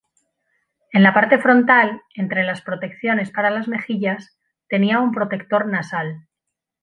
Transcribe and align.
En 0.93 1.03
la 1.03 1.13
parte 1.13 1.37
frontal, 1.37 2.01
entre 2.15 2.43
las 2.43 2.63
protecciones 2.63 3.29
para 3.29 3.51
las 3.51 3.67
mejillas, 3.67 4.35
tenía 4.67 4.99
un 4.99 5.11
protector 5.11 5.67
nasal. 5.67 6.27